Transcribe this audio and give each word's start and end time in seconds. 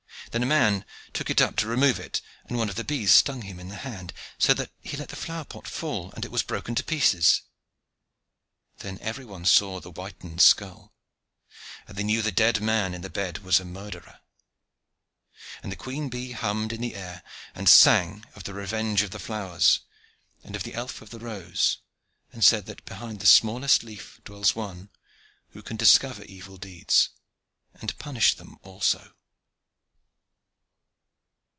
Then 0.31 0.43
a 0.43 0.45
man 0.45 0.85
took 1.11 1.29
it 1.29 1.41
up 1.41 1.57
to 1.57 1.67
remove 1.67 1.99
it, 1.99 2.21
and 2.45 2.57
one 2.57 2.69
of 2.69 2.75
the 2.75 2.85
bees 2.85 3.11
stung 3.11 3.41
him 3.41 3.59
in 3.59 3.67
the 3.67 3.75
hand, 3.75 4.13
so 4.37 4.53
that 4.53 4.71
he 4.79 4.95
let 4.95 5.09
the 5.09 5.17
flower 5.17 5.43
pot 5.43 5.67
fall, 5.67 6.13
and 6.13 6.23
it 6.23 6.31
was 6.31 6.41
broken 6.41 6.73
to 6.75 6.85
pieces. 6.85 7.41
Then 8.77 8.97
every 9.01 9.25
one 9.25 9.43
saw 9.43 9.81
the 9.81 9.91
whitened 9.91 10.39
skull, 10.39 10.93
and 11.85 11.97
they 11.97 12.03
knew 12.03 12.21
the 12.21 12.31
dead 12.31 12.61
man 12.61 12.93
in 12.93 13.01
the 13.01 13.09
bed 13.09 13.39
was 13.39 13.59
a 13.59 13.65
murderer. 13.65 14.21
And 15.61 15.69
the 15.69 15.75
queen 15.75 16.07
bee 16.07 16.31
hummed 16.31 16.71
in 16.71 16.79
the 16.79 16.95
air, 16.95 17.23
and 17.53 17.67
sang 17.67 18.23
of 18.33 18.45
the 18.45 18.53
revenge 18.53 19.01
of 19.01 19.11
the 19.11 19.19
flowers, 19.19 19.81
and 20.45 20.55
of 20.55 20.63
the 20.63 20.75
elf 20.75 21.01
of 21.01 21.09
the 21.09 21.19
rose 21.19 21.79
and 22.31 22.41
said 22.45 22.67
that 22.67 22.85
behind 22.85 23.19
the 23.19 23.27
smallest 23.27 23.83
leaf 23.83 24.21
dwells 24.23 24.55
One, 24.55 24.91
who 25.49 25.61
can 25.61 25.75
discover 25.75 26.23
evil 26.23 26.55
deeds, 26.55 27.09
and 27.81 27.99
punish 27.99 28.35
them 28.35 28.55
also. 28.63 29.17